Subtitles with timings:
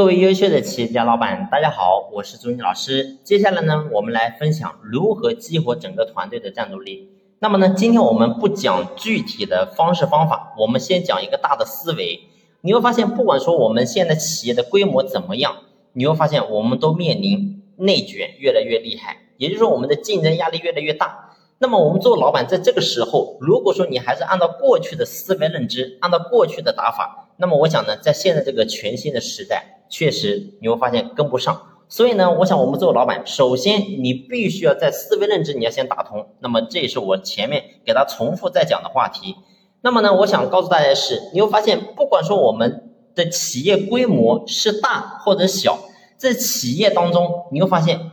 [0.00, 3.18] 各位优秀的企业家老板，大家好，我是朱妮老师。
[3.22, 7.10] 接下来呢，我们来分享如何激活整个团队的战斗力。
[7.38, 12.18] 那么呢，今天我们不讲具体的方式方法，我们先讲一个大的思维。
[12.62, 15.54] 你会发现，不管说我们现在企业的规模怎么样，
[15.92, 21.26] 你会发现我们都面临内卷越来越厉害，也就是说我们的竞争压力越来越大。
[21.58, 31.60] 那么我们做老板，在这个时候，如果说你还是按照过去的思维认知，按照过去的打法，那么我想呢，在现在这个全新的时代，确实你会发现跟不上。
[31.88, 36.28] 所以呢，我想我们做老板，首先你必须要在思维认知你要先打通。
[36.38, 39.36] 那么这也是我前面给他重复在讲的话题。
[39.82, 45.78] 那么呢，我想告诉大家的是，你会发现，不管说我们的企业规模是大或者小，
[46.16, 48.12] 在企业当中，你会发现。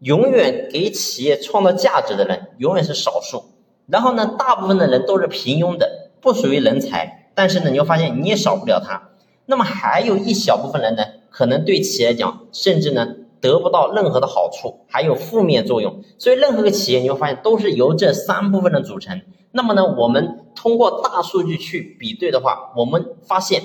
[0.00, 3.42] 永远给企业创造价值的人永远是少数，
[3.88, 7.32] 然后呢，大部分的人都是平庸的，不属于人才。
[7.34, 9.10] 但是呢，你会发现你也少不了他。
[9.46, 11.02] 那么还有一小部分人呢，
[11.38, 16.02] 可能对企业讲，甚至呢得不到任何的好处，还有负面作用。
[16.18, 19.22] 所以任何个企业你会发现都是由这三部分的组成。
[19.52, 23.62] 那么呢，我们通过大数据去比对的话，我们发现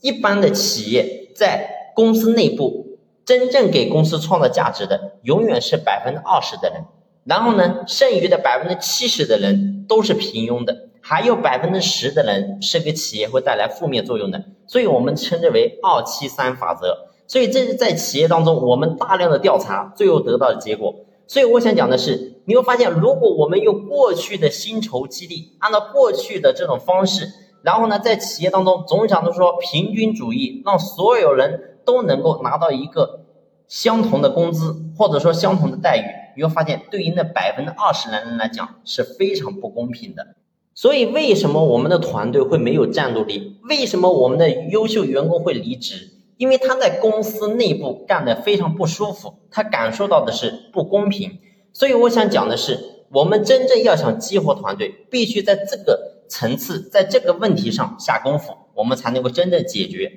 [0.00, 2.98] 一般的企业在公司内部。
[3.26, 6.86] 真正给公司创造价值的，永远是百分之二十的人，
[7.24, 17.08] 然后呢，剩余的百分之七十的人都是平庸的，还有百分之十的人是给企业会带来负面作用的，所以我们称之为二七三法则。
[17.26, 20.94] 所以这是在企业当中我们大量的调查最后得到的结果。
[21.26, 27.28] 所以我想讲的是，你会发现，如果我们用过去的薪酬激励，按照过去的这种方式，
[27.62, 31.68] 然后呢，在企业当中总想着说平均主义，让所有人。
[31.84, 33.24] 都能够拿到一个
[33.66, 36.04] 相同的工资，或者说相同的待遇，
[36.36, 40.28] 你会发现，对于那百分之二十的人来讲是非常不公平的。
[40.74, 43.58] 所以，为什么我们的团队会没有战斗力？
[43.68, 46.08] 为什么我们的优秀员工会离职？
[46.38, 51.38] 因为他在公司内部干得非常不舒服，他感受到的是不公平。
[51.72, 60.10] 所以，我想讲的是，我们真正要想激活团队，必须在这个层次，在这个问题上下功夫，我们才能够真正解决。